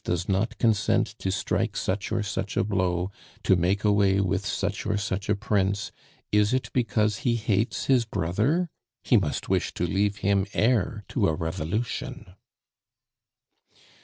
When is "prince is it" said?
5.35-6.71